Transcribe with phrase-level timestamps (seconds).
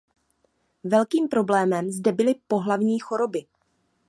[0.83, 3.45] Velkým problémem zde byly pohlavní choroby.